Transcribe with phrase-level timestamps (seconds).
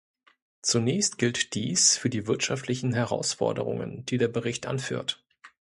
[0.63, 5.23] Zunächst gilt dies für die wirtschaftlichen Herausforderungen, die der Bericht anführt.